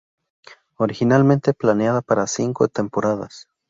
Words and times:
Originalmente 0.77 1.53
planeada 1.53 2.01
para 2.01 2.25
cinco 2.25 2.67
temporadas. 2.67 3.47